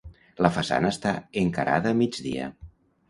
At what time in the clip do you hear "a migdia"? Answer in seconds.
1.97-2.49